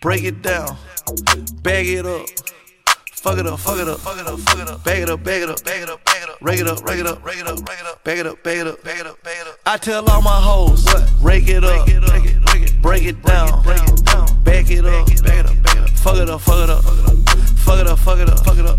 Break 0.00 0.24
it 0.24 0.42
down, 0.42 0.76
bag 1.62 1.86
it 1.86 2.06
up. 2.06 2.26
Fuck 3.12 3.38
it 3.38 3.46
up, 3.46 3.58
fuck 3.58 3.78
it 3.78 3.88
up, 3.88 3.98
fuck 3.98 4.16
it 4.16 4.26
up, 4.26 4.38
fuck 4.38 4.60
it 4.60 4.68
up, 4.68 4.84
bag 4.84 5.02
it 5.02 5.10
up, 5.10 5.24
bag 5.24 5.42
it 5.42 5.50
up, 5.50 5.64
bag 5.64 5.82
it 5.82 5.90
up, 5.90 6.04
bag 6.04 6.22
it 6.22 6.28
up, 6.28 6.38
rake 6.40 6.60
it 6.60 6.68
up, 6.68 6.84
rake 6.84 7.00
it 7.00 7.06
up, 7.06 7.24
rake 7.24 7.40
it 7.40 7.46
up, 7.48 7.68
rake 7.68 7.80
it 7.80 7.86
up, 7.86 8.04
bag 8.04 8.18
it 8.18 8.26
up, 8.26 8.44
bag 8.44 8.58
it 8.58 8.66
up, 8.68 8.84
bag 8.84 9.00
it 9.00 9.06
up, 9.06 9.22
bag 9.24 9.36
it 9.40 9.46
up. 9.48 9.54
I 9.66 9.76
tell 9.76 10.08
all 10.08 10.22
my 10.22 10.40
hoes, 10.40 10.84
what? 10.84 11.10
rake 11.20 11.48
it 11.48 11.64
up, 11.64 11.86
break 12.80 13.02
it 13.02 13.22
down, 13.22 13.64
back 14.44 14.70
it 14.70 14.84
up, 14.84 15.08
fuck 15.98 16.16
it 16.16 16.30
up, 16.30 16.40
fuck 16.40 16.62
it 16.62 16.70
up, 16.70 16.84
fuck 16.84 17.80
it 17.80 17.86
up, 17.88 17.98
fuck 17.98 18.18
it 18.20 18.28
up, 18.28 18.44
fuck 18.44 18.58
it 18.58 18.66
up, 18.66 18.78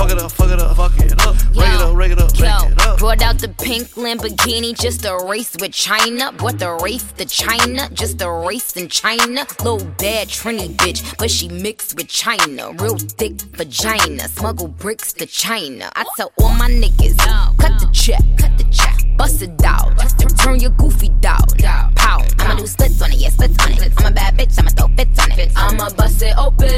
fuck 0.00 0.10
it 0.10 0.18
up, 0.18 0.32
fuck 0.32 0.50
it 0.50 0.60
up, 0.60 0.76
fuck 0.76 0.98
it 0.98 1.26
up, 1.26 1.36
rake 1.54 1.74
it 1.74 1.80
up, 1.80 1.96
rake 1.96 2.12
it 2.12 2.18
up, 2.18 2.32
rake 2.38 2.72
it 2.72 2.86
up. 2.86 2.98
Brought 2.98 3.22
out 3.22 3.38
the 3.38 3.48
pink 3.48 3.88
Lamborghini 3.88 4.78
just 4.78 5.04
a 5.04 5.16
race 5.28 5.54
with 5.60 5.72
China. 5.72 6.32
Brought 6.32 6.58
the 6.58 6.72
race 6.82 7.12
to 7.12 7.26
China, 7.26 7.88
just 7.92 8.22
a 8.22 8.30
race 8.30 8.76
in 8.76 8.88
China. 8.88 9.46
Little 9.58 9.84
bad 9.98 10.28
Trini 10.28 10.68
bitch, 10.76 11.18
but 11.18 11.30
she 11.30 11.48
mixed 11.48 11.96
with 11.96 12.08
China. 12.08 12.72
Real 12.78 12.96
thick 12.96 13.40
vagina, 13.52 14.28
smuggle 14.28 14.68
bricks 14.68 15.12
to 15.14 15.26
China. 15.26 15.90
I 15.94 16.04
tell 16.16 16.32
all 16.40 16.54
my 16.54 16.70
niggas, 16.70 17.18
cut 17.58 17.78
the 17.80 17.88
check, 17.92 18.22
cut 18.38 18.56
the 18.56 18.64
check. 18.72 18.96
Bust 19.16 19.42
it 19.42 19.62
out, 19.64 19.92
turn 20.38 20.60
your 20.60 20.70
goofy 20.70 21.10
dog. 21.20 21.58
Pow, 21.94 22.24
I'ma 22.38 22.54
do 22.54 22.66
splits 22.66 23.02
on 23.02 23.12
it, 23.12 23.18
yeah, 23.18 23.28
splits 23.28 23.62
on 23.62 23.72
it. 23.72 23.92
I'm 23.98 24.06
a 24.06 24.10
bad 24.10 24.38
bitch, 24.38 24.58
I'ma 24.58 24.70
throw 24.70 24.88
fits 24.96 25.18
on 25.18 25.38
it. 25.38 25.52
I'ma 25.54 25.90
bust 25.90 26.22
it 26.22 26.34
open, 26.38 26.70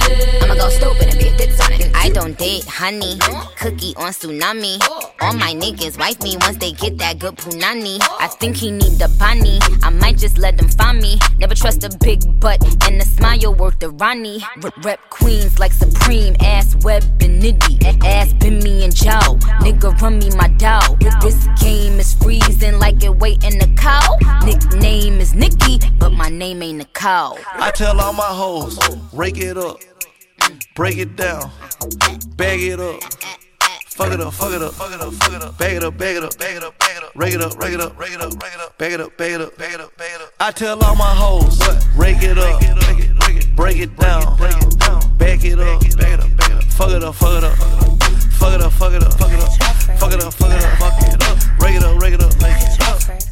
I'ma 0.42 0.54
go 0.54 0.68
stupid 0.68 1.08
and 1.10 1.18
be 1.18 1.30
fits 1.38 1.60
on 1.60 1.72
it. 1.72 1.92
I 1.94 2.08
don't 2.08 2.36
date 2.36 2.64
honey, 2.64 3.11
cookie 3.56 3.94
on 3.96 4.12
tsunami. 4.12 4.80
All 5.20 5.34
my 5.34 5.54
niggas 5.54 5.98
wife 5.98 6.20
me 6.22 6.36
once 6.40 6.58
they 6.58 6.72
get 6.72 6.98
that 6.98 7.18
good 7.18 7.36
punani. 7.36 7.98
I 8.20 8.28
think 8.28 8.56
he 8.56 8.70
need 8.70 8.98
the 8.98 9.08
bunny, 9.18 9.58
I 9.82 9.90
might 9.90 10.18
just 10.18 10.38
let 10.38 10.56
them 10.56 10.68
find 10.68 11.00
me. 11.00 11.18
Never 11.38 11.54
trust 11.54 11.84
a 11.84 11.90
big 11.98 12.20
butt 12.40 12.60
and 12.86 13.00
a 13.00 13.04
smile 13.04 13.54
worth 13.54 13.78
the 13.78 13.90
Ronnie. 13.90 14.42
Rep, 14.82 15.00
queens 15.10 15.58
like 15.58 15.72
Supreme, 15.72 16.36
ass 16.40 16.74
web 16.84 17.02
and 17.20 17.42
nitty, 17.42 18.04
ass 18.04 18.32
me 18.50 18.84
and 18.84 18.94
Joe. 18.94 19.36
Nigga 19.60 20.00
run 20.00 20.18
me 20.18 20.30
my 20.36 20.48
dough. 20.48 20.96
This 21.20 21.46
game 21.60 21.98
is 21.98 22.14
freezing 22.14 22.78
like 22.78 23.02
it 23.02 23.16
waiting 23.16 23.58
the 23.58 23.68
cow. 23.76 24.16
Nickname 24.44 25.20
is 25.20 25.34
Nikki, 25.34 25.80
but 25.98 26.12
my 26.12 26.28
name 26.28 26.62
ain't 26.62 26.92
cow. 26.92 27.36
I 27.54 27.70
tell 27.70 28.00
all 28.00 28.12
my 28.12 28.22
hoes, 28.22 28.78
rake 29.12 29.38
it 29.38 29.56
up, 29.56 29.80
break 30.74 30.98
it 30.98 31.16
down, 31.16 31.50
bag 32.36 32.60
it 32.60 32.80
up. 32.80 33.00
Fuck 33.92 34.10
it 34.14 34.20
up, 34.20 34.32
fuck 34.32 34.52
it 34.52 34.62
up, 34.62 34.72
fuck 34.72 34.90
it 34.90 35.00
up, 35.00 35.12
fuck 35.12 35.32
it 35.34 35.42
up. 35.42 35.58
Bag 35.58 35.76
it 35.76 35.84
up, 35.84 35.98
bag 35.98 36.16
it 36.16 36.24
up, 36.24 36.38
bag 36.38 36.56
it 36.56 36.64
up, 36.64 36.78
bag 36.78 36.96
it 36.96 37.02
up. 37.04 37.12
Rake 37.14 37.34
it 37.34 37.42
up, 37.42 37.58
rake 37.58 37.74
it 37.74 37.80
up, 37.80 37.98
rake 37.98 38.12
it 38.12 38.20
up, 38.22 38.42
rake 38.42 38.54
it 38.54 38.60
up. 38.60 38.78
Bag 38.78 38.92
it 38.92 39.00
up, 39.00 39.16
bag 39.18 39.32
it 39.32 39.40
up, 39.42 39.58
bag 39.58 39.74
it 39.74 39.80
up, 39.80 39.96
bag 39.98 40.10
it 40.14 40.20
up. 40.22 40.28
I 40.40 40.50
tell 40.50 40.82
all 40.82 40.96
my 40.96 41.14
hoes, 41.14 41.60
rake 41.94 42.22
it 42.22 42.38
up, 42.38 42.58
break 43.54 43.76
it 43.76 43.94
down, 43.98 44.38
back 44.38 44.64
it 44.64 44.88
up, 44.88 45.18
bag 45.18 45.44
it 45.44 45.58
up, 45.58 45.80
bag 45.98 46.20
it 46.20 46.20
up. 46.20 46.62
Fuck 46.72 46.90
it 46.90 47.04
up, 47.04 47.14
fuck 47.14 47.36
it 47.36 47.44
up, 47.44 47.56
fuck 48.32 48.54
it 48.54 48.62
up, 48.62 48.72
fuck 48.72 48.92
it 48.94 49.02
up, 49.02 49.12
fuck 49.12 49.30
it 49.30 49.40
up, 49.40 49.52
fuck 49.98 50.12
it 50.12 50.22
up, 50.22 50.32
fuck 50.32 50.50
it 50.50 50.62
up, 50.62 50.78
fuck 50.78 51.02
it 51.02 51.22
up. 51.22 51.60
Rake 51.60 51.76
it 51.76 51.84
up, 51.84 52.00
rake 52.00 52.14
it 52.14 52.22
up, 52.22 52.32
rake 52.40 52.56
it 52.58 52.80
up. 52.80 53.31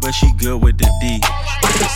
But 0.00 0.12
she 0.12 0.32
good 0.38 0.62
with 0.62 0.78
the 0.78 0.90
D. 1.00 1.20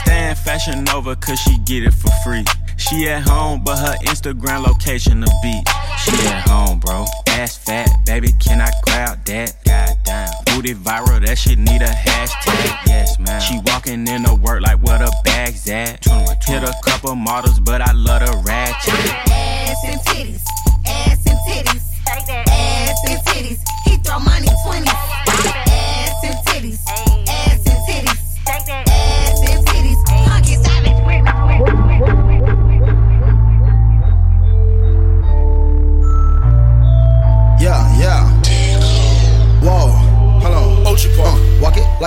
Stand 0.03 0.39
fashion 0.39 0.89
over 0.91 1.15
cause 1.17 1.39
she 1.41 1.59
get 1.59 1.85
it 1.85 1.93
for 1.93 2.11
free. 2.25 2.45
She 2.77 3.09
at 3.09 3.23
home, 3.29 3.63
but 3.65 3.77
her 3.79 3.97
Instagram 4.07 4.67
location 4.67 5.21
the 5.21 5.33
beach. 5.43 5.69
She 6.05 6.27
at 6.29 6.49
home, 6.49 6.79
bro. 6.79 7.05
Ass 7.29 7.57
fat, 7.59 7.89
baby, 8.07 8.33
can 8.41 8.61
I 8.61 8.71
grab 8.83 9.25
that? 9.25 9.57
Goddamn. 9.65 10.29
Booty 10.47 10.75
viral, 10.75 11.25
that 11.27 11.39
shit 11.39 11.59
need 11.59 11.83
a 11.83 11.89
hashtag. 11.89 12.87
Yes, 12.87 13.19
man. 13.19 13.41
She 13.41 13.59
walking 13.67 14.07
into 14.07 14.35
work 14.35 14.63
like 14.63 14.83
where 14.83 14.99
the 14.99 15.13
bags 15.25 15.69
at. 15.69 16.05
Hit 16.47 16.63
a 16.63 16.75
couple 16.85 17.15
models, 17.15 17.61
but 17.61 17.81
I 17.81 17.93
love 17.93 18.23
the 18.25 18.43
ratchet. 18.47 18.95
Ass 18.95 19.85
and 19.85 20.01
titties, 20.01 20.43
ass 20.87 21.27
and 21.27 21.39
titties, 21.49 21.85
ass 22.07 22.99
and 23.09 23.21
titties. 23.27 23.61
He 23.85 23.97
throw 23.99 24.19
money 24.21 24.49
twenty. 24.65 24.89
Ass 24.89 26.25
and 26.25 26.37
titties, 26.47 26.81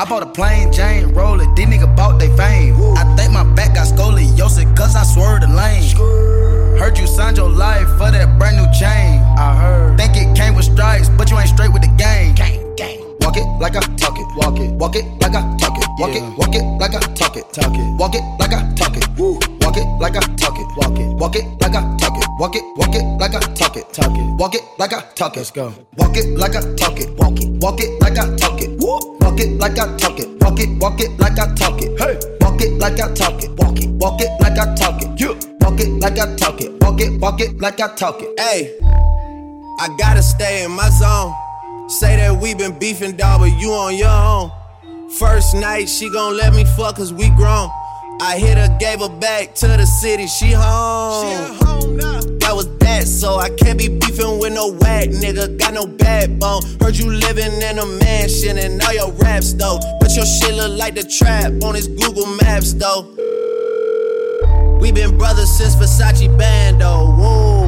I 0.00 0.04
bought 0.04 0.22
a 0.22 0.26
plain 0.26 0.72
Jane 0.72 1.10
Rollie, 1.10 1.52
these 1.56 1.66
nigga 1.66 1.90
bought 1.96 2.20
they 2.20 2.28
fame. 2.36 2.76
I 2.96 3.02
think 3.16 3.32
my 3.32 3.42
back 3.42 3.74
got 3.74 3.88
scoliosis, 3.88 4.70
cause 4.76 4.94
I 4.94 5.02
swerved 5.02 5.42
the 5.42 5.48
lane. 5.48 6.78
Heard 6.78 6.96
you 6.96 7.08
signed 7.08 7.36
your 7.36 7.50
life 7.50 7.88
for 7.98 8.08
that 8.08 8.38
brand 8.38 8.58
new 8.58 8.70
chain. 8.78 9.18
I 9.34 9.58
heard. 9.58 9.98
Think 9.98 10.14
it 10.14 10.36
came 10.36 10.54
with 10.54 10.66
stripes, 10.66 11.08
but 11.08 11.28
you 11.32 11.38
ain't 11.40 11.48
straight 11.48 11.72
with 11.72 11.82
the 11.82 11.90
game. 11.98 12.36
Gang, 12.36 12.76
gang. 12.76 13.02
Walk 13.22 13.38
it 13.38 13.42
like 13.58 13.74
I 13.74 13.80
talk 13.98 14.14
it. 14.14 14.26
Walk 14.36 14.60
it. 14.60 14.70
Walk 14.78 14.94
it 14.94 15.02
like 15.18 15.34
I 15.34 15.42
talk 15.58 15.76
it. 15.76 15.88
Walk 15.98 16.14
it. 16.14 16.22
Walk 16.38 16.54
it 16.54 16.62
like 16.78 16.94
I 16.94 17.00
talk 17.18 17.36
it. 17.36 17.52
Talk 17.52 17.74
it. 17.74 17.98
Walk 17.98 18.14
it 18.14 18.22
like 18.38 18.52
I 18.54 18.74
talk 18.78 18.96
it. 18.96 19.18
Woo. 19.18 19.34
Walk 19.62 19.76
it 19.76 19.86
like 19.98 20.14
I 20.14 20.20
talk 20.38 20.54
it. 20.54 20.66
Walk 20.78 20.94
it. 20.94 21.08
Walk 21.18 21.34
it 21.34 21.42
like 21.58 21.74
I 21.74 21.82
talk 21.98 22.16
it. 22.16 22.24
Walk 22.38 22.54
it. 22.54 22.62
Walk 22.78 22.94
it 22.94 23.02
like 23.18 23.34
I 23.34 23.40
talk 23.58 23.76
it. 23.76 23.92
Talk 23.92 24.14
it. 24.14 24.38
Walk 24.38 24.54
it 24.54 24.62
like 24.78 24.92
I 24.92 25.00
talk 25.16 25.34
it. 25.34 25.40
Let's 25.40 25.50
go. 25.50 25.74
Walk 25.96 26.16
it 26.16 26.38
like 26.38 26.54
I 26.54 26.60
talk 26.76 27.00
it. 27.00 27.10
Walk 27.18 27.40
it. 27.40 27.48
Walk 27.58 27.80
it 27.80 28.00
like 28.00 28.16
I 28.16 28.36
talk 28.36 28.62
it. 28.62 28.67
Woo. 29.38 29.44
Walk 29.44 29.46
it 29.46 29.58
like 29.60 29.78
I 29.78 29.96
talk 29.96 30.18
it. 30.18 30.42
Walk 30.42 30.60
it. 30.60 30.68
Walk 30.80 31.00
it 31.00 31.20
like 31.20 31.38
I 31.38 31.54
talk 31.54 31.80
it. 31.80 31.98
Hey. 31.98 32.18
Walk 32.40 32.60
it 32.60 32.72
like 32.78 32.98
I 32.98 33.12
talk 33.14 33.42
it. 33.44 33.50
Walk 33.58 33.78
it. 33.78 33.88
Walk 33.90 34.20
it 34.20 34.30
like 34.40 34.58
I 34.58 34.74
talk 34.74 35.00
it. 35.02 35.20
You. 35.20 35.38
Walk 35.60 35.80
it 35.80 35.88
like 36.00 36.18
I 36.18 36.34
talk 36.34 36.60
it. 36.60 36.82
Walk 36.82 37.00
it. 37.00 37.20
Walk 37.20 37.40
it 37.40 37.60
like 37.60 37.80
I 37.80 37.94
talk 37.94 38.20
it. 38.20 38.40
Hey, 38.40 38.76
I 38.82 39.94
gotta 39.98 40.22
stay 40.22 40.64
in 40.64 40.72
my 40.72 40.88
zone. 40.90 41.32
Say 41.88 42.16
that 42.16 42.40
we 42.40 42.54
been 42.54 42.78
beefing, 42.78 43.16
dog, 43.16 43.40
but 43.40 43.60
you 43.60 43.70
on 43.72 43.96
your 43.96 44.08
own. 44.08 44.50
First 45.18 45.54
night, 45.54 45.88
she 45.88 46.10
gon' 46.10 46.36
let 46.36 46.52
me 46.52 46.64
fuck 46.76 46.96
cause 46.96 47.12
we 47.12 47.30
grown. 47.30 47.70
I 48.20 48.38
hit 48.38 48.58
her, 48.58 48.76
gave 48.80 49.00
her 49.00 49.08
back 49.08 49.54
to 49.56 49.68
the 49.68 49.86
city, 49.86 50.26
she 50.26 50.52
home. 50.52 51.98
That 52.40 52.52
was 52.54 52.68
that, 52.78 53.06
so 53.06 53.36
I 53.36 53.50
can't 53.50 53.78
be 53.78 53.88
beefing 53.88 54.40
with 54.40 54.52
no 54.54 54.72
whack 54.72 55.08
nigga. 55.10 55.58
Got 55.58 55.74
no 55.74 55.86
backbone. 55.86 56.62
Heard 56.80 56.96
you 56.96 57.12
living 57.12 57.60
in 57.62 57.78
a 57.78 57.86
mansion 57.86 58.58
and 58.58 58.82
all 58.82 58.94
your 58.94 59.12
raps 59.12 59.52
though. 59.52 59.78
But 60.00 60.16
your 60.16 60.26
shit 60.26 60.54
look 60.54 60.76
like 60.78 60.94
the 60.94 61.04
trap 61.04 61.52
on 61.62 61.74
his 61.74 61.86
Google 61.88 62.26
Maps 62.42 62.72
though. 62.72 63.14
We 64.80 64.92
been 64.92 65.16
brothers 65.18 65.50
since 65.50 65.76
Versace 65.76 66.26
Bando. 66.38 67.12
Whoa, 67.12 67.67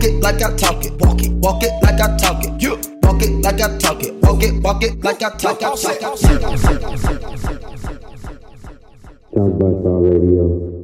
Walk 0.00 0.08
it 0.08 0.22
like 0.22 0.40
I 0.40 0.56
talk 0.56 0.82
it. 0.82 0.92
Walk 0.98 1.20
it. 1.20 1.30
Walk 1.30 1.62
it 1.62 1.72
like 1.82 2.00
I 2.00 2.16
talk 2.16 2.42
it. 2.42 2.62
You. 2.62 2.80
Walk 3.02 3.20
it 3.22 3.44
like 3.44 3.60
I 3.60 3.76
talk 3.76 4.02
it. 4.02 4.14
Walk 4.22 4.42
it. 4.42 4.62
Walk 4.62 4.82
it 4.82 5.04
like 5.04 5.22
I 5.22 5.28
talk 5.36 5.60
it. 5.60 5.78
Star 9.28 10.00
Radio. 10.00 10.79